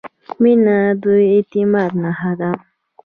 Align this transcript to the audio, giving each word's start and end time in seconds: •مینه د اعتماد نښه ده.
•مینه 0.41 0.77
د 1.03 1.03
اعتماد 1.33 1.91
نښه 2.03 2.31
ده. 2.39 2.51